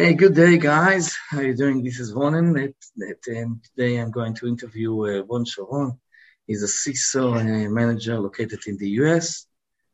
[0.00, 1.16] Hey, good day, guys.
[1.28, 1.82] How are you doing?
[1.82, 2.72] This is Ronen,
[3.26, 5.98] and today I'm going to interview uh, Ron Sharon.
[6.46, 9.48] He's a CISO uh, manager located in the US.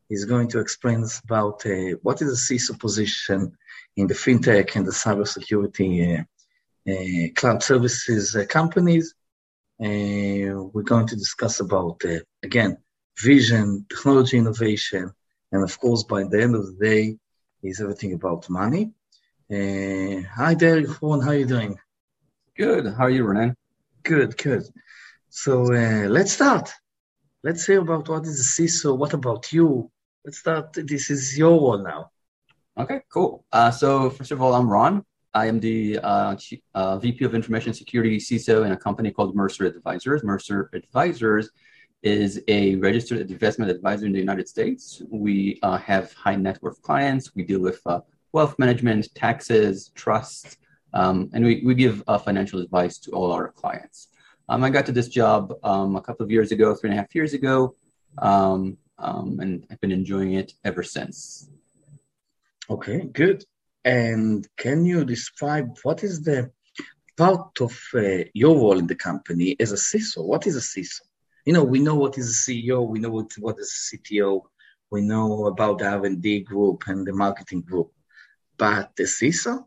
[0.07, 3.57] He's going to explain us about uh, what is a CISO position
[3.97, 9.15] in the fintech and the cybersecurity uh, uh, cloud services uh, companies.
[9.79, 12.03] we're going to discuss about,
[12.43, 12.77] again,
[13.17, 15.11] vision, technology innovation,
[15.51, 17.17] and of course, by the end of the day,
[17.63, 18.91] is everything about money.
[19.47, 21.21] Uh, hi there, Ron.
[21.21, 21.77] How are you doing?
[22.57, 22.87] Good.
[22.87, 23.53] How are you, Ronen?
[24.01, 24.63] Good, good.
[25.29, 26.71] So uh, let's start.
[27.43, 28.97] Let's hear about what is CISO.
[28.97, 29.91] What about you?
[30.23, 30.73] Let's start.
[30.73, 32.09] This is your role now.
[32.75, 33.45] Okay, cool.
[33.51, 35.05] Uh, so first of all, I'm Ron.
[35.35, 36.35] I am the uh,
[36.73, 40.23] uh VP of Information Security CISO in a company called Mercer Advisors.
[40.23, 41.51] Mercer Advisors
[42.01, 45.03] is a registered investment advisor in the United States.
[45.11, 47.35] We uh, have high net worth clients.
[47.35, 47.99] We deal with uh,
[48.35, 50.57] wealth management, taxes, trusts,
[50.93, 54.09] um, and we, we give uh, financial advice to all our clients.
[54.49, 57.01] Um, I got to this job um, a couple of years ago, three and a
[57.01, 57.75] half years ago,
[58.17, 61.49] um, um, and I've been enjoying it ever since.
[62.69, 63.45] Okay, good.
[63.85, 66.51] And can you describe what is the
[67.15, 70.25] part of uh, your role in the company as a CISO?
[70.25, 71.01] What is a CISO?
[71.45, 74.41] You know, we know what is a CEO, we know what, what is a CTO,
[74.91, 77.91] we know about the R&D group and the marketing group
[78.57, 79.65] but the CISO,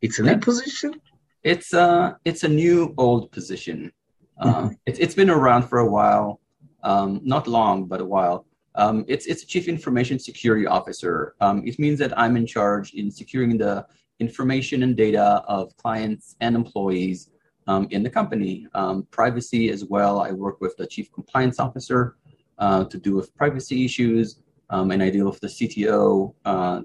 [0.00, 1.00] it's a new position.
[1.42, 3.92] It's a it's a new old position.
[4.38, 4.72] Uh, mm-hmm.
[4.86, 6.40] it's it's been around for a while,
[6.82, 8.46] um, not long, but a while.
[8.74, 11.34] Um, it's it's a chief information security officer.
[11.40, 13.86] Um, it means that I'm in charge in securing the
[14.18, 17.30] information and data of clients and employees
[17.66, 18.66] um, in the company.
[18.74, 20.20] Um, privacy as well.
[20.20, 22.16] I work with the chief compliance officer
[22.58, 26.82] uh, to do with privacy issues, um, and I deal with the CTO uh,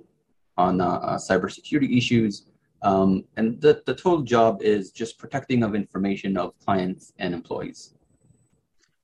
[0.58, 2.46] on uh, uh, cybersecurity issues.
[2.82, 7.94] Um, and the, the total job is just protecting of information of clients and employees.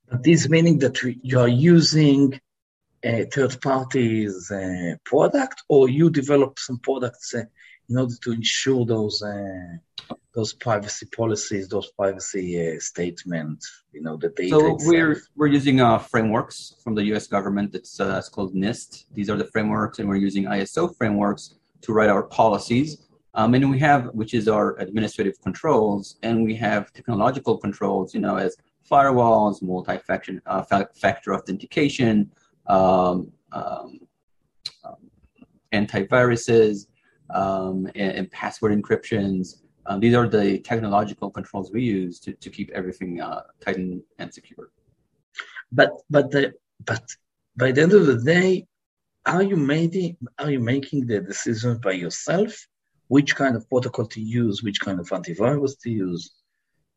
[0.08, 2.40] But this meaning that you are using
[3.02, 7.44] a third party's uh, product or you develop some products uh,
[7.88, 14.16] in order to ensure those uh, those privacy policies, those privacy uh, statements, you know,
[14.16, 14.50] the data.
[14.50, 14.82] So itself.
[14.84, 17.26] we're we're using uh, frameworks from the U.S.
[17.28, 17.74] government.
[17.74, 19.06] It's, uh, it's called NIST.
[19.12, 23.06] These are the frameworks, and we're using ISO frameworks to write our policies.
[23.34, 28.20] Um, and we have, which is our administrative controls, and we have technological controls, you
[28.20, 28.56] know, as
[28.90, 30.62] firewalls, multi-factor uh,
[30.94, 32.30] factor authentication,
[32.66, 34.00] um, um,
[34.84, 35.10] um
[35.72, 36.86] antiviruses,
[37.30, 42.50] um, and, and password encryptions, um, these are the technological controls we use to, to
[42.50, 44.02] keep everything uh, tight and,
[44.32, 44.70] secure.
[45.72, 47.02] But but the but
[47.56, 48.66] by the end of the day,
[49.26, 52.52] are you making are you making the decision by yourself?
[53.08, 54.62] Which kind of protocol to use?
[54.62, 56.32] Which kind of antivirus to use?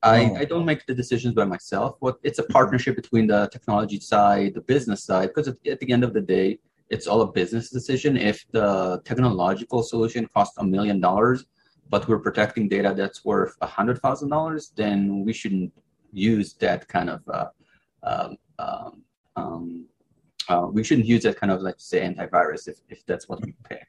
[0.03, 0.31] I.
[0.41, 1.97] I don't make the decisions by myself.
[1.99, 5.91] What it's a partnership between the technology side, the business side, because at, at the
[5.91, 6.59] end of the day,
[6.89, 8.15] it's all a business decision.
[8.15, 11.45] If the technological solution costs a million dollars,
[11.89, 15.71] but we're protecting data that's worth a hundred thousand dollars, then we shouldn't
[16.11, 17.47] use that kind of uh,
[18.03, 19.01] um, um,
[19.35, 19.85] um,
[20.49, 23.53] uh, we shouldn't use that kind of like say antivirus if, if that's what we
[23.69, 23.87] pick.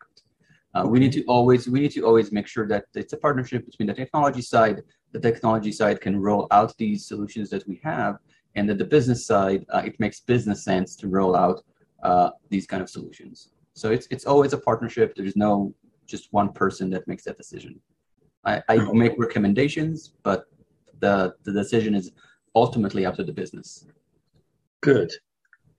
[0.75, 3.65] Uh, we need to always we need to always make sure that it's a partnership
[3.65, 4.83] between the technology side.
[5.13, 8.19] The technology side can roll out these solutions that we have,
[8.55, 11.63] and that the business side uh, it makes business sense to roll out
[12.03, 13.51] uh, these kind of solutions.
[13.73, 15.15] So it's it's always a partnership.
[15.17, 15.75] There's no
[16.09, 17.81] just one person that makes that decision.
[18.45, 20.47] I, I make recommendations, but
[21.01, 22.11] the the decision is
[22.55, 23.87] ultimately up to the business.
[24.81, 25.13] Good.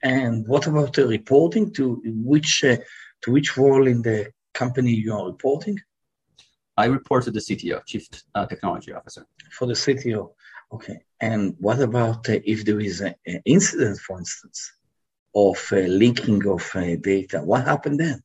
[0.04, 2.77] And what about the reporting to which uh,
[3.24, 5.77] to which role in the company you are reporting?
[6.77, 9.25] I report to the CTO, Chief uh, Technology Officer.
[9.51, 10.31] For the CTO,
[10.71, 10.98] okay.
[11.19, 13.15] And what about uh, if there is an
[13.45, 14.71] incident, for instance,
[15.36, 17.39] of uh, linking of uh, data?
[17.44, 18.24] What happened then?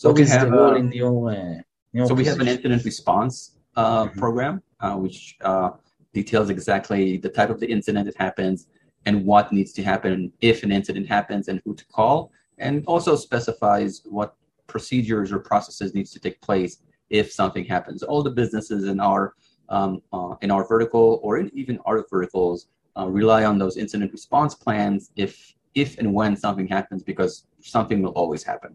[0.00, 1.60] So what we have, uh, in your, uh,
[1.92, 2.16] your so position?
[2.16, 4.18] we have an incident response uh, mm-hmm.
[4.18, 5.72] program, uh, which uh,
[6.14, 8.68] details exactly the type of the incident that happens
[9.04, 13.14] and what needs to happen if an incident happens and who to call, and also
[13.14, 14.36] specifies what
[14.68, 16.78] procedures or processes needs to take place
[17.10, 18.02] if something happens.
[18.02, 19.34] All the businesses in our
[19.68, 24.12] um, uh, in our vertical or in even our verticals uh, rely on those incident
[24.12, 28.74] response plans if if and when something happens because something will always happen.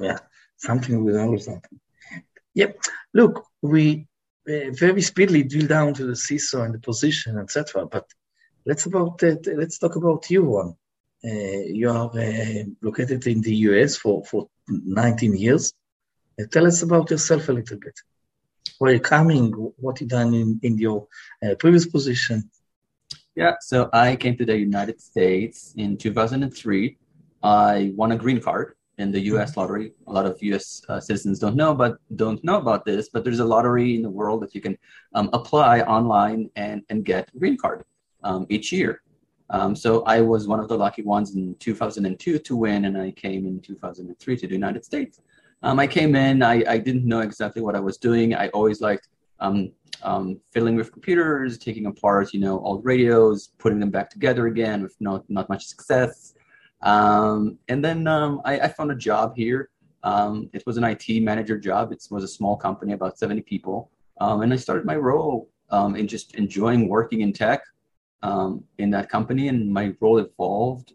[0.00, 0.18] Yeah
[0.60, 1.80] something will always happen.
[2.54, 2.78] Yep.
[3.14, 4.06] Look, we
[4.48, 7.86] uh, very speedily drill down to the CISO and the position, etc.
[7.86, 8.06] But
[8.66, 10.76] let's about uh, let's talk about you, Ron.
[11.22, 15.72] Uh, you are uh, located in the US for, for 19 years.
[16.40, 17.96] Uh, tell us about yourself a little bit.
[18.78, 21.06] where you're coming, what you done in, in your
[21.44, 22.50] uh, previous position.
[23.36, 26.96] Yeah, so I came to the United States in 2003.
[27.42, 29.50] I won a green card in the U.S.
[29.50, 29.60] Mm-hmm.
[29.60, 29.92] lottery.
[30.06, 30.82] A lot of U.S.
[30.88, 33.08] Uh, citizens don't know, but don't know about this.
[33.08, 34.76] But there's a lottery in the world that you can
[35.14, 37.84] um, apply online and and get a green card
[38.22, 39.02] um, each year.
[39.50, 43.10] Um, so I was one of the lucky ones in 2002 to win, and I
[43.10, 45.20] came in 2003 to the United States.
[45.62, 48.34] Um, I came in, I, I didn't know exactly what I was doing.
[48.34, 49.08] I always liked
[49.40, 54.46] um, um, fiddling with computers, taking apart, you know, old radios, putting them back together
[54.46, 56.34] again with not, not much success.
[56.82, 59.68] Um, and then um, I, I, found a job here.
[60.02, 61.92] Um, it was an IT manager job.
[61.92, 63.90] It was a small company, about 70 people.
[64.18, 67.62] and I started my role in just enjoying working in tech
[68.78, 69.48] in that company.
[69.48, 70.94] And my role evolved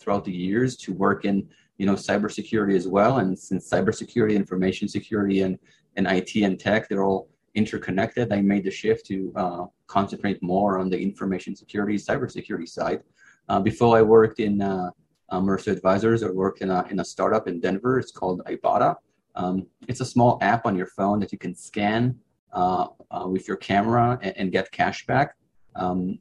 [0.00, 1.48] throughout the years to work in
[1.78, 3.18] you know cybersecurity as well.
[3.18, 5.58] And since cybersecurity, information security, and
[5.96, 8.32] and IT and tech, they're all interconnected.
[8.32, 13.02] I made the shift to uh, concentrate more on the information security, cybersecurity side.
[13.48, 14.90] Uh, before I worked in uh,
[15.30, 17.98] uh, Mercer Advisors, I worked in a, in a startup in Denver.
[17.98, 18.96] It's called Ibotta.
[19.34, 22.18] Um, it's a small app on your phone that you can scan
[22.52, 25.34] uh, uh, with your camera and, and get cash back.
[25.74, 26.18] Um,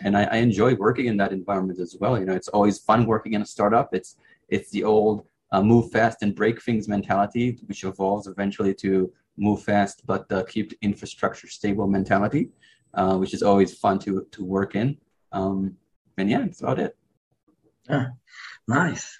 [0.00, 2.18] and I, I, enjoy working in that environment as well.
[2.18, 3.92] You know, it's always fun working in a startup.
[3.92, 4.16] It's
[4.48, 10.06] it's the old move fast and break things mentality, which evolves eventually to move fast
[10.06, 12.50] but uh, keep infrastructure stable mentality,
[12.94, 14.96] uh, which is always fun to to work in.
[15.32, 15.76] Um,
[16.22, 16.96] and yeah, that's about it.
[17.90, 18.08] Ah,
[18.66, 19.18] nice.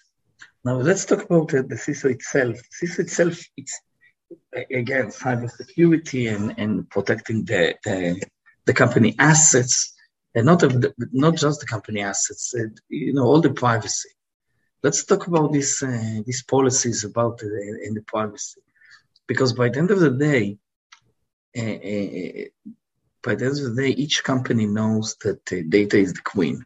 [0.65, 2.57] Now let's talk about the, the CISO itself.
[2.81, 3.81] CISO itself, it's
[4.55, 8.23] again cybersecurity and, and protecting the, the,
[8.65, 9.95] the company assets,
[10.35, 12.55] and not the, not just the company assets.
[12.89, 14.09] you know all the privacy
[14.83, 18.61] let's talk about these uh, these policies about the, in the privacy,
[19.27, 20.59] because by the end of the day,
[21.57, 22.71] uh, uh,
[23.23, 26.65] by the end of the day, each company knows that data is the queen.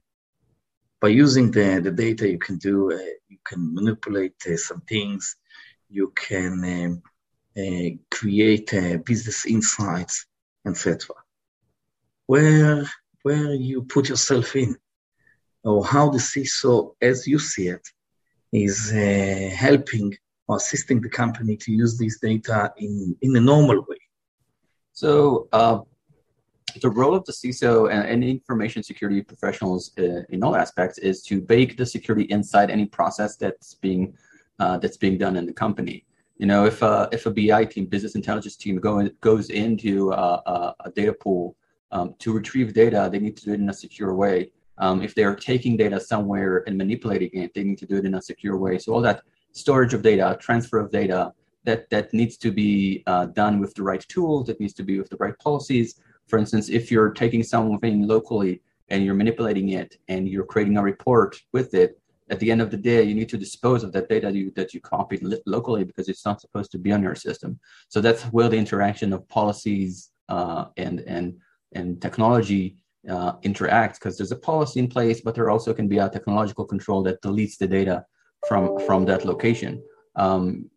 [1.00, 2.98] By using the, the data, you can do uh,
[3.28, 5.36] you can manipulate uh, some things,
[5.88, 7.02] you can um,
[7.56, 8.70] uh, create
[9.04, 10.26] business insights,
[10.66, 11.14] etc.
[12.26, 12.84] Where
[13.22, 14.76] where you put yourself in,
[15.64, 17.86] or how the CISO, as you see it,
[18.52, 20.16] is uh, helping
[20.48, 24.00] or assisting the company to use this data in, in a normal way.
[24.92, 25.80] So, uh,
[26.80, 31.22] the role of the CISO and, and information security professionals uh, in all aspects is
[31.22, 34.14] to bake the security inside any process that's being
[34.58, 36.04] uh, that's being done in the company.
[36.38, 40.74] You know, if a, if a BI team, business intelligence team, go, goes into a,
[40.80, 41.56] a data pool
[41.92, 44.50] um, to retrieve data, they need to do it in a secure way.
[44.78, 48.14] Um, if they're taking data somewhere and manipulating it, they need to do it in
[48.14, 48.78] a secure way.
[48.78, 51.32] So all that storage of data, transfer of data,
[51.64, 54.46] that that needs to be uh, done with the right tools.
[54.46, 56.00] That needs to be with the right policies.
[56.26, 60.82] For instance, if you're taking something locally and you're manipulating it and you're creating a
[60.82, 64.08] report with it, at the end of the day, you need to dispose of that
[64.08, 67.58] data you, that you copied locally because it's not supposed to be on your system.
[67.88, 71.38] So that's where the interaction of policies uh, and and
[71.72, 72.76] and technology
[73.08, 76.64] uh, interact because there's a policy in place, but there also can be a technological
[76.64, 78.04] control that deletes the data
[78.48, 79.82] from from that location.
[80.16, 80.68] Um,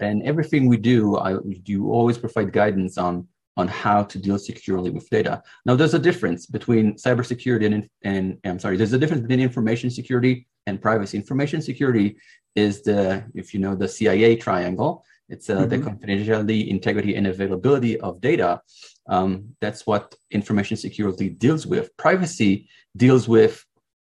[0.00, 4.90] and everything we do, I do always provide guidance on on how to deal securely
[4.90, 5.42] with data.
[5.66, 9.90] Now, there's a difference between cybersecurity and, and I'm sorry, there's a difference between information
[9.90, 11.18] security and privacy.
[11.18, 12.16] Information security
[12.54, 15.04] is the, if you know, the CIA triangle.
[15.28, 15.68] It's uh, mm-hmm.
[15.68, 18.60] the confidentiality, integrity, and availability of data.
[19.08, 21.94] Um, that's what information security deals with.
[21.96, 23.64] Privacy deals with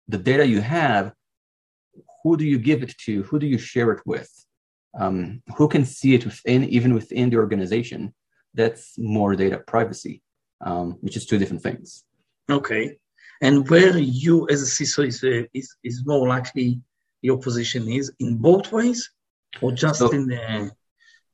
[0.08, 1.12] the data you have.
[2.22, 3.22] Who do you give it to?
[3.24, 4.30] Who do you share it with?
[4.98, 8.14] Um, who can see it within, even within the organization?
[8.54, 10.22] That's more data privacy,
[10.60, 12.04] um, which is two different things.
[12.50, 12.98] Okay,
[13.40, 16.80] and where you as a CISO is uh, is, is more likely
[17.22, 19.10] your position is in both ways,
[19.60, 20.70] or just so, in the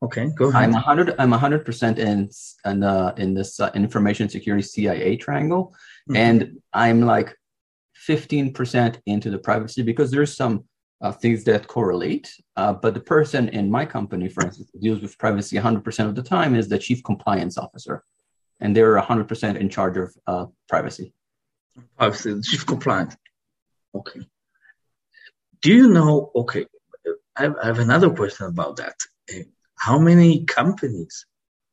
[0.01, 0.63] Okay, go ahead.
[0.63, 1.15] I'm a hundred.
[1.19, 2.31] I'm a hundred percent in
[2.65, 5.75] in uh, in this uh, information security CIA triangle,
[6.09, 6.17] mm-hmm.
[6.17, 7.35] and I'm like
[7.95, 10.65] fifteen percent into the privacy because there's some
[11.01, 12.33] uh, things that correlate.
[12.57, 16.23] Uh, but the person in my company, for instance, deals with privacy 100% of the
[16.23, 18.05] time is the chief compliance officer,
[18.61, 21.13] and they're 100% in charge of uh, privacy.
[21.97, 23.17] Privacy, chief compliance.
[23.95, 24.21] Okay.
[25.63, 26.31] Do you know?
[26.35, 26.67] Okay,
[27.37, 28.95] I have, I have another question about that
[29.79, 31.27] how many companies,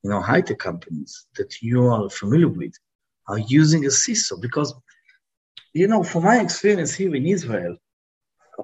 [0.03, 2.73] you know, high tech companies that you are familiar with
[3.27, 4.39] are using a CISO?
[4.39, 4.73] Because,
[5.73, 7.75] you know, from my experience here in Israel,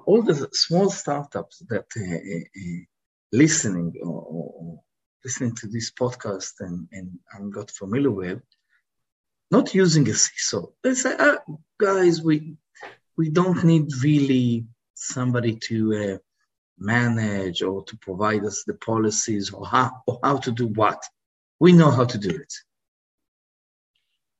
[0.06, 2.84] all the small startups that uh, uh, uh
[3.32, 4.80] listening or, or,
[5.24, 8.42] listening to this podcast and, and, got familiar with,
[9.52, 10.72] not using a CISO.
[10.82, 11.38] They say, ah,
[11.78, 12.56] guys, we
[13.16, 16.18] we don't need really somebody to uh,
[16.78, 21.02] manage or to provide us the policies or how, or how to do what.
[21.60, 22.52] We know how to do it.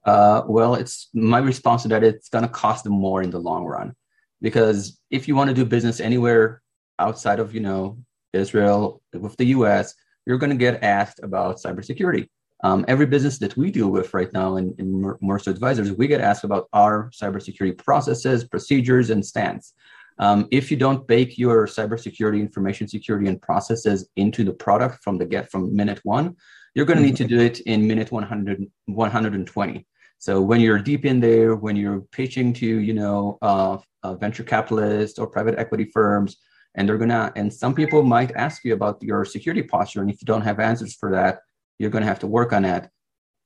[0.05, 2.03] Uh, well, it's my response to that.
[2.03, 3.95] It's going to cost them more in the long run,
[4.43, 6.61] because if you want to do business anywhere
[6.99, 7.99] outside of you know
[8.35, 9.95] Israel with the U.S.,
[10.27, 12.29] you're going to get asked about cybersecurity.
[12.65, 16.21] Um, every business that we deal with right now in, in Mercer Advisors, we get
[16.21, 19.75] asked about our cybersecurity processes, procedures, and stance.
[20.19, 25.19] Um, if you don't bake your cybersecurity, information security, and processes into the product from
[25.19, 26.37] the get from minute one,
[26.75, 29.87] you're going to need to do it in minute 100, 120.
[30.19, 33.79] So when you're deep in there, when you're pitching to you know uh,
[34.19, 36.37] venture capitalists or private equity firms,
[36.75, 40.21] and they're gonna and some people might ask you about your security posture, and if
[40.21, 41.41] you don't have answers for that,
[41.79, 42.91] you're gonna have to work on that,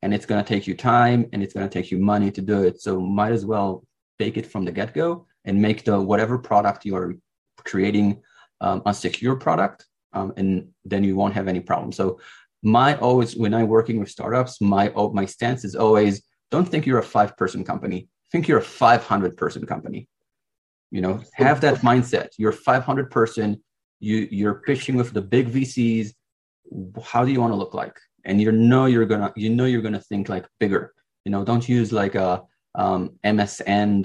[0.02, 2.80] and it's gonna take you time and it's gonna take you money to do it.
[2.80, 3.84] So might as well
[4.18, 7.16] bake it from the get go and make the whatever product you're
[7.64, 8.22] creating
[8.60, 11.92] um, a secure product, um, and then you won't have any problem.
[11.92, 12.20] So
[12.62, 16.98] my always when I'm working with startups, my my stance is always don't think you're
[16.98, 18.08] a five person company.
[18.32, 20.08] Think you're a 500 person company.
[20.90, 22.28] You know, have that mindset.
[22.38, 23.62] You're 500 person.
[24.00, 26.12] You you're pitching with the big VCs.
[27.02, 27.98] How do you want to look like?
[28.24, 30.92] And you know you're gonna you know you're gonna think like bigger.
[31.24, 32.42] You know, don't use like a
[32.76, 34.04] um, msn.coil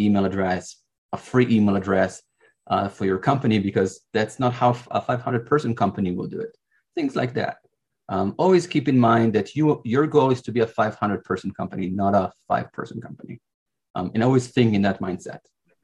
[0.00, 0.76] email address,
[1.12, 2.22] a free email address
[2.66, 6.56] uh, for your company because that's not how a 500 person company will do it.
[6.94, 7.56] Things like that.
[8.08, 11.50] Um, always keep in mind that you your goal is to be a 500 person
[11.52, 13.40] company, not a five person company,
[13.94, 15.40] um, and always think in that mindset.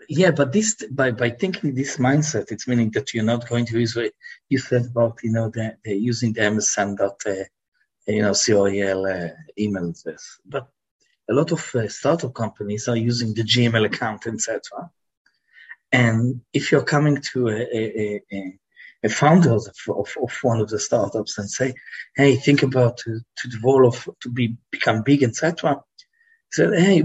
[0.08, 3.78] Yeah, but this by by thinking this mindset, it's meaning that you're not going to
[3.78, 4.12] use what
[4.48, 7.44] you said about you know the, the using the MSN dot uh,
[8.06, 10.68] you know COEL uh, email address, but
[11.28, 14.90] a lot of uh, startup companies are using the Gmail account, etc.
[15.92, 18.58] And if you're coming to a, a, a,
[19.04, 21.74] a founder of, of, of, one of the startups and say,
[22.16, 25.82] "Hey, think about to, to develop to be become big, etc."
[26.50, 27.04] Said, "Hey,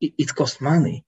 [0.00, 1.04] it, it costs money.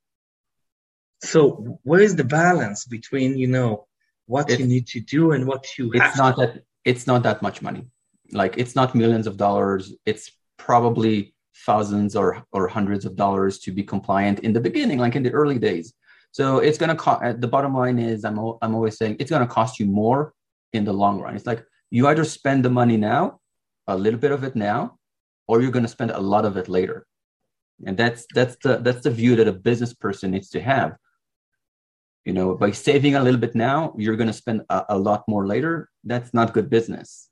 [1.23, 3.87] So where is the balance between you know
[4.27, 5.91] what you need to do and what you?
[5.95, 6.47] It's not to?
[6.47, 7.87] that it's not that much money.
[8.33, 9.93] Like it's not millions of dollars.
[10.07, 11.35] It's probably
[11.67, 15.33] thousands or or hundreds of dollars to be compliant in the beginning, like in the
[15.33, 15.95] early days.
[16.33, 19.31] So it's going to cost, uh, the bottom line is I'm, I'm always saying it's
[19.31, 20.35] going to cost you more
[20.73, 21.35] in the long run.
[21.35, 23.41] It's like you either spend the money now,
[23.87, 24.99] a little bit of it now,
[25.49, 27.07] or you're going to spend a lot of it later.
[27.87, 30.97] And that's, that's the, that's the view that a business person needs to have.
[32.25, 35.25] You know, by saving a little bit now, you're going to spend a, a lot
[35.29, 35.89] more later.
[36.05, 37.29] That's not good business.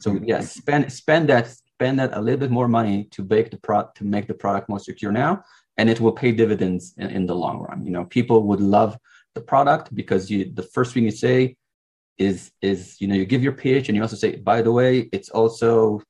[0.00, 3.50] So yes, yeah, spend, spend that, spend that a little bit more money to bake
[3.50, 5.44] the pro to make the product more secure now
[5.76, 7.84] and it will pay dividends in, in the long run.
[7.84, 8.96] You know, people would love
[9.34, 11.56] the product because you the first thing you say
[12.18, 15.08] is is you know you give your pitch and you also say by the way
[15.12, 16.00] it's also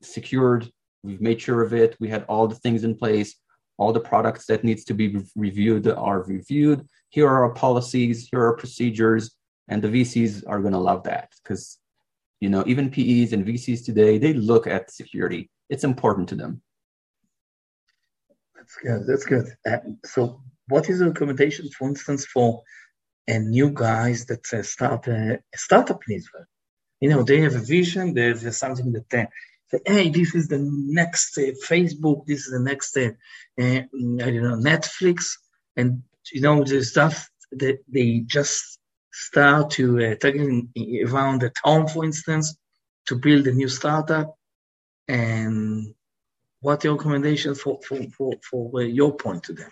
[0.00, 0.70] secured
[1.02, 3.34] we've made sure of it we had all the things in place
[3.78, 8.40] all the products that needs to be reviewed are reviewed here are our policies here
[8.40, 9.36] are our procedures
[9.68, 11.78] and the vcs are going to love that because
[12.40, 16.62] you know even pes and vcs today they look at security it's important to them
[18.62, 19.06] that's good.
[19.06, 19.46] That's good.
[19.68, 22.62] Uh, so, what is the recommendation, for instance, for
[23.26, 26.44] a new guys that uh, start a, a, startup in Israel?
[27.00, 28.14] You know, they have a vision.
[28.14, 29.26] They have something that they
[29.72, 32.26] say, "Hey, this is the next uh, Facebook.
[32.26, 33.10] This is the next, uh,
[33.60, 33.82] uh,
[34.24, 35.38] I don't know, Netflix."
[35.76, 36.02] And
[36.32, 38.78] you know, the stuff that they just
[39.12, 40.70] start to uh, taking
[41.06, 42.56] around at home, for instance,
[43.06, 44.36] to build a new startup
[45.08, 45.94] and
[46.60, 49.70] what your recommendation for for for, for uh, your point to them?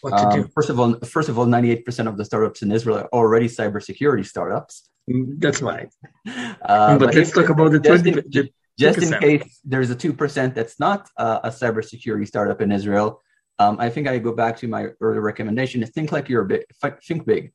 [0.00, 0.48] What to um, do?
[0.54, 3.08] First of all, first of all, ninety eight percent of the startups in Israel are
[3.12, 4.88] already cybersecurity startups.
[5.10, 5.90] Mm, that's right.
[6.26, 8.52] Uh, but, but, let's talk about the twenty.
[8.78, 13.20] Just in case there's a two percent that's not uh, a cybersecurity startup in Israel,
[13.58, 16.64] um, I think I go back to my earlier recommendation: think like you're big.
[17.06, 17.52] Think big.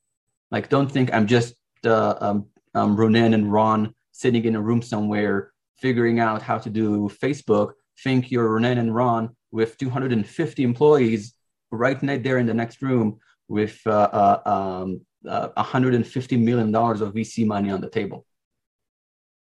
[0.52, 4.82] Like, don't think I'm just uh, um, um, Ronen and Ron sitting in a room
[4.82, 11.34] somewhere figuring out how to do Facebook think you're Ronen and Ron with 250 employees
[11.72, 17.14] right there in the next room with uh, uh, um, uh, 150 million dollars of
[17.14, 18.26] VC money on the table.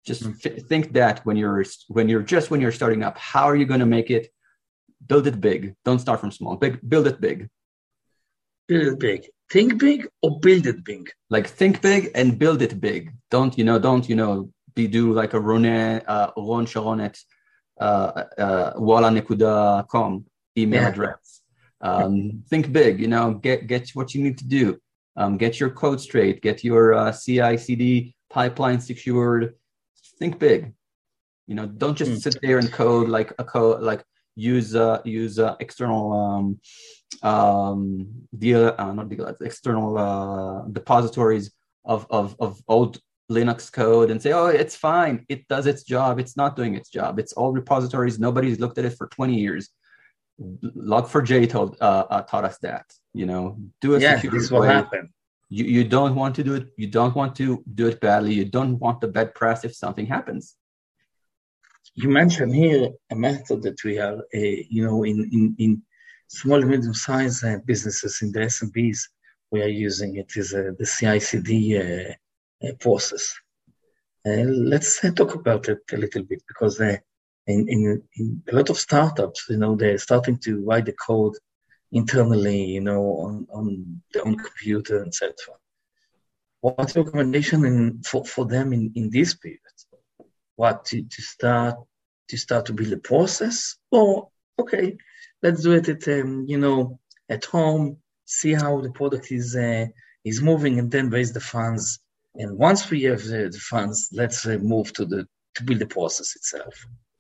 [0.06, 0.68] Just mm-hmm.
[0.68, 3.80] think that when you're when you're just when you're starting up, how are you going
[3.82, 4.30] to make it?
[5.06, 5.76] Build it big.
[5.86, 6.56] Don't start from small.
[6.56, 6.80] Big.
[6.88, 7.50] Build it big.
[8.68, 9.30] Build it big.
[9.52, 11.10] think big or build it big.
[11.30, 13.12] Like think big and build it big.
[13.30, 13.80] Don't you know?
[13.80, 14.52] Don't you know?
[14.76, 17.20] Be do like a Ronen, uh, Ron Sharonet,
[17.80, 20.26] uh, uh, walla.com
[20.58, 20.88] email yeah.
[20.88, 21.42] address.
[21.82, 23.00] Um, think big.
[23.00, 24.80] You know, get get what you need to do.
[25.16, 26.42] Um, get your code straight.
[26.42, 29.56] Get your uh, CI/CD pipeline secured.
[30.20, 30.74] Think big.
[31.48, 32.18] You know, don't just mm.
[32.20, 34.04] sit there and code like a code like
[34.36, 36.60] use uh, use uh, external um,
[37.24, 38.08] um,
[38.38, 41.52] deal uh, not deal external uh, depositories
[41.86, 43.00] of, of of old
[43.32, 45.26] Linux code and say, oh, it's fine.
[45.28, 46.20] It does its job.
[46.20, 47.20] It's not doing its job.
[47.20, 48.20] It's old repositories.
[48.20, 49.70] Nobody's looked at it for 20 years.
[50.40, 52.86] Log4j told uh, uh, taught us that.
[53.14, 55.10] You know, do a yeah, this will happen.
[55.50, 56.68] You, you don't want to do it.
[56.78, 58.34] You don't want to do it badly.
[58.34, 60.56] You don't want the bad press if something happens
[61.98, 65.82] you mentioned here a method that we are, uh, you know, in, in, in
[66.28, 69.00] small medium-sized uh, businesses in the SMBs,
[69.52, 72.14] we are using it is uh, the CI/CD uh,
[72.68, 73.34] uh, process.
[74.26, 77.00] Uh, let's talk about it a little bit because in,
[77.48, 81.36] in, in, a lot of startups, you know, they're starting to write the code
[81.92, 85.34] internally, you know, on, on their own computer, etc.
[86.62, 89.60] What's your recommendation in, for, for them in, in this period?
[90.58, 91.76] what to, to start
[92.28, 94.28] to start to build a process or
[94.60, 94.98] okay
[95.42, 99.86] let's do it at um, you know at home see how the product is uh,
[100.26, 102.00] is moving and then raise the funds
[102.36, 105.26] and once we have the, the funds let's uh, move to the
[105.56, 106.74] to build the process itself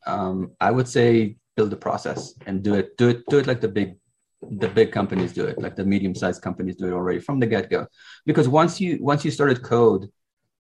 [0.05, 3.61] um, i would say build the process and do it do it do it like
[3.61, 3.95] the big
[4.41, 7.45] the big companies do it like the medium sized companies do it already from the
[7.47, 7.87] get-go.
[8.25, 10.09] Because once you once you started code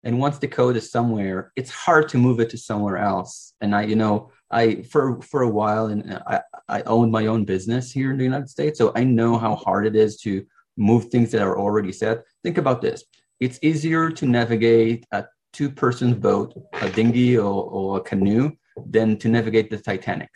[0.03, 3.53] and once the code is somewhere it's hard to move it to somewhere else.
[3.61, 7.45] And i you know i for for a while and i i owned my own
[7.45, 10.45] business here in the united states so i know how hard it is to
[10.77, 12.23] move things that are already set.
[12.43, 13.03] Think about this.
[13.39, 18.51] It's easier to navigate a two person boat a dinghy or, or a canoe
[18.89, 20.29] than to navigate the titanic.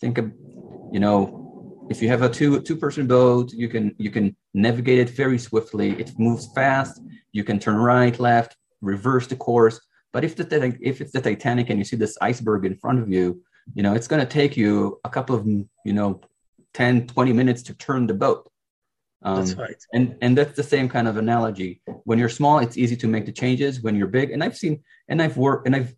[0.00, 0.32] Think of
[0.92, 1.47] you know
[1.90, 5.38] if you have a two two person boat you can you can navigate it very
[5.38, 5.90] swiftly.
[5.92, 7.00] It moves fast.
[7.32, 9.80] You can turn right left reverse the course.
[10.12, 13.08] But if the if it's the Titanic and you see this iceberg in front of
[13.10, 13.42] you,
[13.74, 16.20] you know it's going to take you a couple of you know
[16.74, 18.50] 10 20 minutes to turn the boat.
[19.22, 19.76] Um, that's right.
[19.92, 21.82] and and that's the same kind of analogy.
[22.04, 23.80] When you're small it's easy to make the changes.
[23.80, 25.94] When you're big and i've seen and i've worked and i've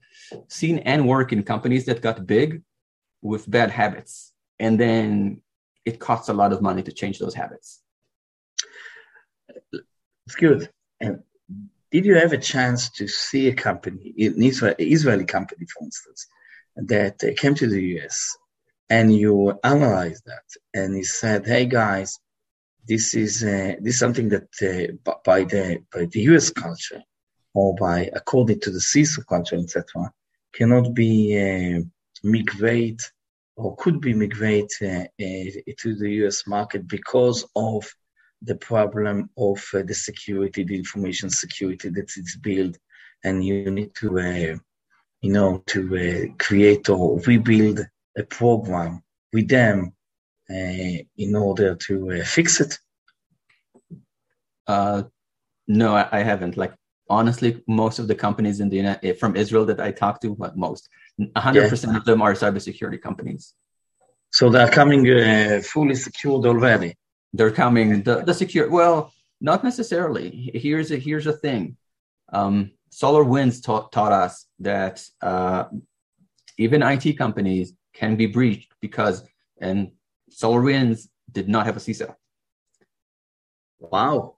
[0.48, 2.62] seen and work in companies that got big
[3.22, 4.33] with bad habits.
[4.59, 5.42] And then
[5.85, 7.83] it costs a lot of money to change those habits
[10.27, 11.23] it's good and
[11.90, 16.27] did you have a chance to see a company, an Israeli company, for instance,
[16.77, 18.37] that came to the US
[18.88, 22.19] and you analyzed that and you said, "Hey guys,
[22.87, 27.03] this is uh, this is something that uh, by the by the US culture
[27.55, 30.12] or by according to the CISO culture, etc.,
[30.53, 31.81] cannot be uh,
[33.61, 37.85] or could be migrate uh, to the US market because of
[38.42, 42.79] the problem of uh, the security, the information security that is built,
[43.23, 44.57] and you need to, uh,
[45.20, 47.81] you know, to create or rebuild
[48.16, 49.03] a program
[49.35, 49.92] with them
[50.49, 52.79] in order to fix it.
[54.66, 55.03] Uh,
[55.68, 56.57] no, I, I, haven't.
[56.57, 56.75] Like
[57.11, 60.57] honestly, most of the companies in the eh, from Israel that I talk to, but
[60.57, 60.88] most,
[61.37, 61.68] hundred yeah.
[61.68, 63.53] percent of them are cybersecurity companies.
[64.33, 65.03] So they're coming
[65.62, 66.94] fully secured already
[67.33, 71.77] they're coming the, the secure well not necessarily here's a here's a thing
[72.33, 75.64] um, SolarWinds taught, taught us that uh,
[76.59, 79.25] even it companies can be breached because
[79.61, 79.92] and
[80.31, 82.14] SolarWinds did not have a CISO.
[83.81, 84.37] Wow.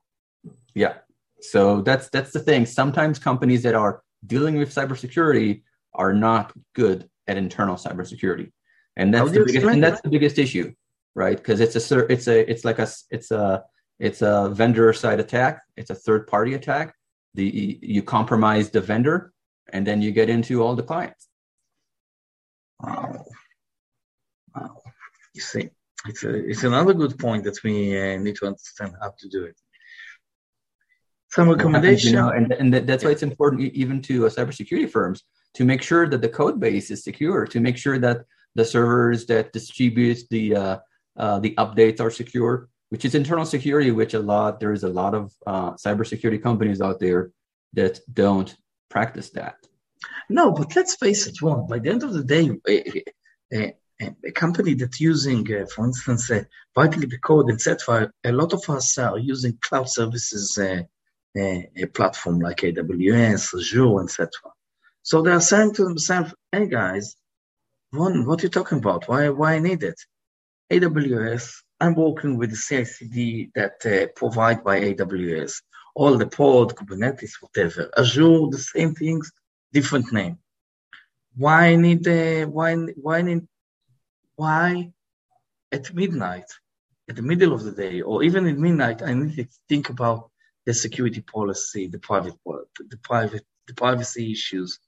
[0.74, 0.94] Yeah.
[1.42, 2.66] So that's that's the thing.
[2.66, 5.62] Sometimes companies that are dealing with cybersecurity
[5.94, 8.52] are not good at internal cybersecurity,
[8.96, 10.72] and that's the biggest and that's the biggest issue
[11.14, 11.36] right?
[11.36, 13.64] Because it's a it's a it's like a it's a
[13.98, 15.62] it's a vendor side attack.
[15.76, 16.94] It's a third party attack.
[17.34, 19.32] The you compromise the vendor,
[19.72, 21.28] and then you get into all the clients.
[22.80, 23.24] Wow,
[24.54, 24.82] wow.
[25.34, 25.70] You see,
[26.06, 29.44] it's a, it's another good point that we uh, need to understand how to do
[29.44, 29.56] it.
[31.32, 35.24] Some recommendation, you know, and and that's why it's important even to uh, cybersecurity firms
[35.54, 39.24] to make sure that the code base is secure, to make sure that the servers
[39.26, 40.76] that distribute the uh,
[41.16, 44.88] uh, the updates are secure, which is internal security, which a lot there is a
[44.88, 47.30] lot of uh, cybersecurity companies out there
[47.72, 48.54] that don't
[48.90, 49.56] practice that.
[50.28, 52.44] No, but let's face it, Ron By the end of the day,
[53.54, 56.42] uh, a company that's using, uh, for instance, uh,
[56.76, 60.58] writing the code, etc., a lot of us are using cloud services
[61.36, 64.30] uh, uh, a platform like AWS, Azure, etc.
[65.02, 67.16] So they are saying to themselves, "Hey guys,
[67.92, 69.08] Ron, what are you talking about?
[69.08, 70.00] Why, why I need it?
[70.70, 71.62] AWS.
[71.80, 75.52] I'm working with the CI/CD that uh, provide by AWS,
[75.94, 77.90] all the pod, Kubernetes, whatever.
[77.98, 79.30] Azure, the same things,
[79.72, 80.38] different name.
[81.36, 83.46] Why need the why why need
[84.36, 84.92] why
[85.72, 86.50] at midnight,
[87.08, 90.30] at the middle of the day, or even at midnight, I need to think about
[90.66, 94.78] the security policy, the private the private the privacy issues.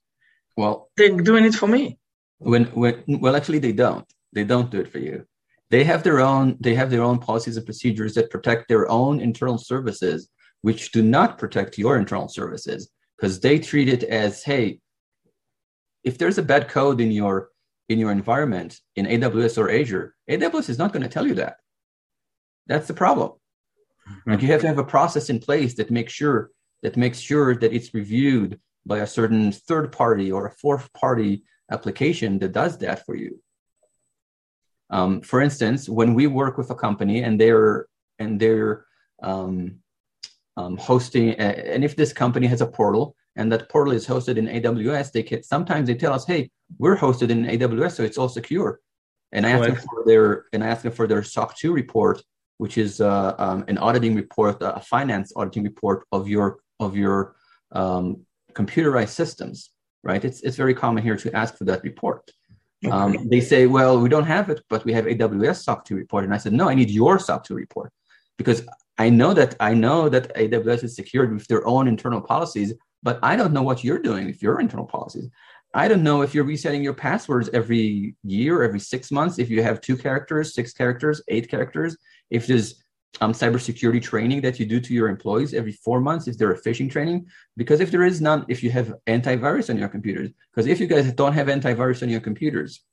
[0.57, 1.99] Well, they're doing it for me.
[2.39, 4.05] When when well, actually, they don't.
[4.33, 5.25] They don't do it for you.
[5.69, 6.57] They have their own.
[6.59, 10.29] They have their own policies and procedures that protect their own internal services,
[10.61, 14.79] which do not protect your internal services because they treat it as, hey,
[16.03, 17.49] if there's a bad code in your
[17.89, 21.57] in your environment in AWS or Azure, AWS is not going to tell you that.
[22.67, 23.33] That's the problem.
[24.25, 26.51] Like you have to have a process in place that makes sure
[26.83, 31.43] that makes sure that it's reviewed by a certain third party or a fourth party
[31.71, 33.39] application that does that for you.
[34.89, 37.87] Um, for instance, when we work with a company and they're
[38.19, 38.85] and they're
[39.21, 39.79] um,
[40.57, 44.47] um, hosting, and if this company has a portal and that portal is hosted in
[44.47, 48.29] AWS, they can sometimes they tell us, "Hey, we're hosted in AWS, so it's all
[48.29, 48.79] secure."
[49.31, 52.21] And I ask them for their and I ask them for their SOC 2 report,
[52.57, 57.35] which is uh, um, an auditing report, a finance auditing report of your of your
[57.71, 59.71] um, computerized systems.
[60.03, 60.23] Right?
[60.23, 62.29] It's it's very common here to ask for that report.
[62.91, 66.23] Um, they say, "Well, we don't have it, but we have AWS SOC 2 report."
[66.23, 67.91] And I said, "No, I need your SOC 2 report
[68.37, 68.63] because
[68.97, 73.19] I know that I know that AWS is secured with their own internal policies, but
[73.23, 75.29] I don't know what you're doing with your internal policies.
[75.73, 79.61] I don't know if you're resetting your passwords every year, every six months, if you
[79.61, 81.97] have two characters, six characters, eight characters,
[82.29, 82.83] if there's
[83.21, 86.55] um, cybersecurity training that you do to your employees every four months, if there are
[86.55, 90.67] phishing training, because if there is none, if you have antivirus on your computers, because
[90.67, 92.83] if you guys don't have antivirus on your computers,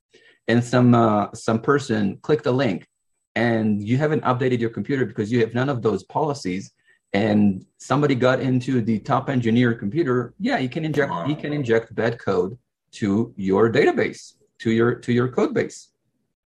[0.48, 2.86] and some uh, some person clicked a link
[3.34, 6.72] and you haven't updated your computer because you have none of those policies
[7.12, 11.26] and somebody got into the top engineer computer yeah you can inject wow.
[11.26, 12.58] he can inject bad code
[12.90, 15.88] to your database to your to your code base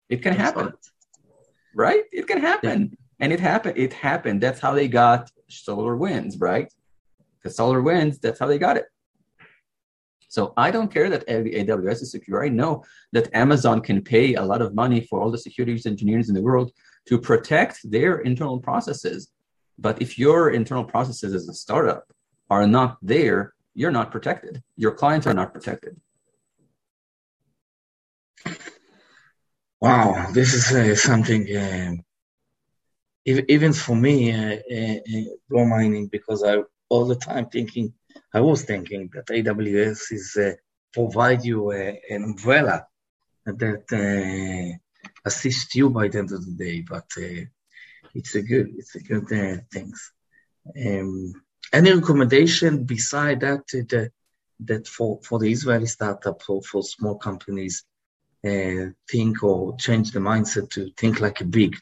[0.10, 0.72] it can happen
[1.76, 2.98] right it can happen yeah.
[3.20, 6.72] and it happened it happened that's how they got SolarWinds, right
[7.44, 8.86] the SolarWinds that's how they got it
[10.32, 12.42] so I don't care that AWS is secure.
[12.42, 16.30] I know that Amazon can pay a lot of money for all the security engineers
[16.30, 16.72] in the world
[17.08, 19.30] to protect their internal processes.
[19.78, 22.06] But if your internal processes as a startup
[22.50, 24.64] are not there, you're not protected.
[24.78, 26.00] Your clients are not protected.
[29.82, 31.96] Wow, this is uh, something uh,
[33.26, 37.92] even for me uh, uh, uh mining because I all the time thinking
[38.32, 40.52] I was thinking that AWS is uh,
[40.94, 42.86] provide you uh, an umbrella
[43.46, 44.78] that uh,
[45.26, 47.10] assists you by the end of the day, but
[48.14, 49.28] it's a good, it's a good
[49.72, 50.12] things.
[50.80, 51.34] Um,
[51.74, 54.12] any recommendation beside that that,
[54.60, 57.84] that for, for the Israeli startup or for small companies
[58.44, 61.76] think or change the mindset to think like a big?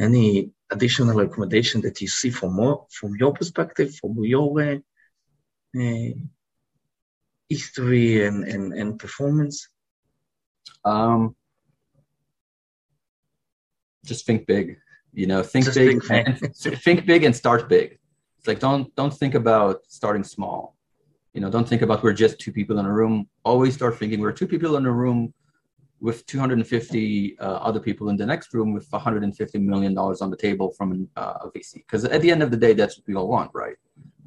[0.00, 6.10] Any additional recommendation that you see from more from your perspective, from your uh,
[7.48, 9.68] history and, and, and performance?
[10.84, 11.36] Um,
[14.04, 14.78] just think big.
[15.12, 17.98] You know, think just big, think, think big and start big.
[18.38, 20.76] It's like don't don't think about starting small.
[21.32, 23.28] You know, don't think about we're just two people in a room.
[23.44, 25.32] Always start thinking we're two people in a room
[26.00, 30.36] with 250 uh, other people in the next room with 150 million dollars on the
[30.36, 31.74] table from uh, a VC.
[31.74, 33.76] Because at the end of the day, that's what we all want, right?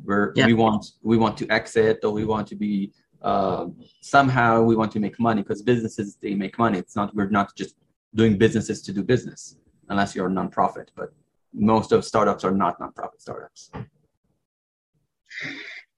[0.08, 0.46] where yeah.
[0.46, 3.66] we want we want to exit or we want to be uh,
[4.00, 6.78] somehow we want to make money because businesses they make money.
[6.80, 7.76] It's not we're not just
[8.16, 9.58] doing businesses to do business
[9.90, 11.10] unless you're a nonprofit, but
[11.54, 13.70] most of startups are not nonprofit startups.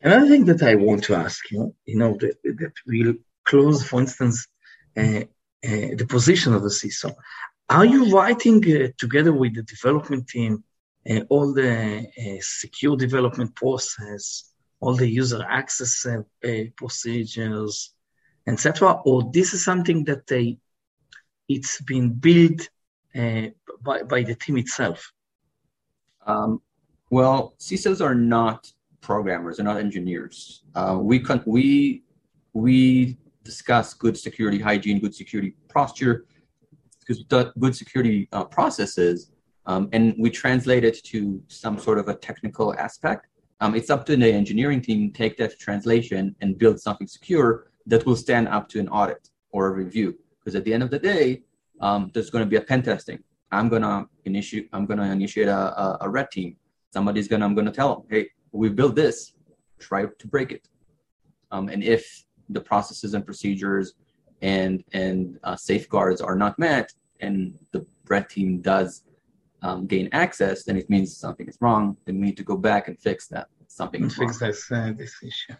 [0.01, 3.99] Another thing that I want to ask you, you know, that, that will close, for
[3.99, 4.47] instance,
[4.97, 5.23] uh, uh,
[5.61, 7.13] the position of the CISO.
[7.69, 10.63] Are you writing uh, together with the development team
[11.09, 16.21] uh, all the uh, secure development process, all the user access uh,
[16.75, 17.93] procedures,
[18.47, 19.01] etc.
[19.05, 20.57] Or this is something that they,
[21.47, 22.69] it's been built
[23.13, 25.11] by, by the team itself?
[26.27, 26.61] Um,
[27.09, 30.63] well, CISOs are not programmers; they're not engineers.
[30.75, 32.03] Uh, we con- we
[32.53, 33.17] we
[33.49, 36.15] discuss good security hygiene, good security posture
[36.99, 37.23] because
[37.63, 39.31] good security uh, processes,
[39.65, 43.27] um, and we translate it to some sort of a technical aspect.
[43.61, 47.49] Um, it's up to the engineering team to take that translation and build something secure
[47.87, 50.09] that will stand up to an audit or a review.
[50.39, 51.41] Because at the end of the day,
[51.81, 53.19] um, there's going to be a pen testing.
[53.51, 54.69] I'm gonna initiate.
[54.73, 56.55] I'm gonna initiate a, a, a red team.
[56.93, 57.45] Somebody's gonna.
[57.45, 59.33] I'm gonna tell them, hey, we built this.
[59.79, 60.67] Try to break it.
[61.51, 62.03] Um, and if
[62.49, 63.93] the processes and procedures
[64.41, 69.03] and and uh, safeguards are not met, and the red team does
[69.61, 71.97] um, gain access, then it means something is wrong.
[72.05, 73.47] Then we need to go back and fix that.
[73.67, 74.51] Something is fix wrong.
[74.51, 75.53] this uh, this issue.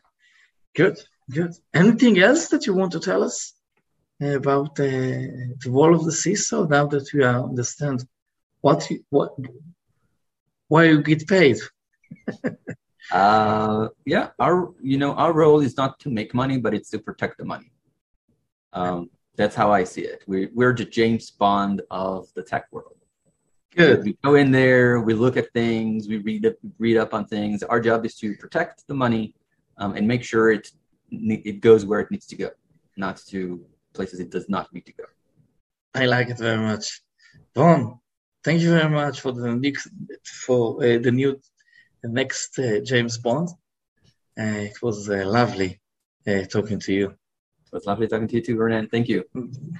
[0.75, 0.99] Good,
[1.29, 1.53] good.
[1.73, 3.53] Anything else that you want to tell us
[4.21, 8.05] about uh, the role of the CISO now that we understand
[8.61, 9.35] what you, what
[10.67, 11.57] why you get paid?
[13.11, 16.99] uh, yeah, our you know our role is not to make money, but it's to
[16.99, 17.71] protect the money.
[18.73, 20.23] Um, that's how I see it.
[20.27, 22.97] We, we're the James Bond of the tech world.
[23.75, 24.03] Good.
[24.03, 27.63] We go in there, we look at things, we read up, read up on things.
[27.63, 29.35] Our job is to protect the money
[29.77, 30.69] um, and make sure it
[31.11, 32.49] it goes where it needs to go,
[32.97, 35.05] not to places it does not need to go.
[35.95, 37.01] I like it very much.
[37.55, 37.99] Ron,
[38.43, 39.73] thank you very much for the new,
[40.23, 41.39] for uh, the new
[42.01, 43.49] the next uh, James Bond.
[44.39, 45.79] Uh, it was uh, lovely
[46.27, 47.15] uh, talking to you.
[47.65, 48.89] So it's lovely talking to you too, Ronen.
[48.89, 49.23] Thank you.
[49.35, 49.75] Mm-hmm.